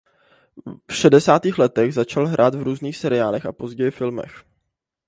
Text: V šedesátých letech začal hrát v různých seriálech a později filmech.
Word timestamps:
V 0.89 0.93
šedesátých 0.93 1.57
letech 1.57 1.93
začal 1.93 2.27
hrát 2.27 2.55
v 2.55 2.61
různých 2.61 2.97
seriálech 2.97 3.45
a 3.45 3.51
později 3.51 3.91
filmech. 3.91 4.43